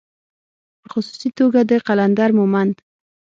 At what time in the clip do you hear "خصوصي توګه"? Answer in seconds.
0.93-1.59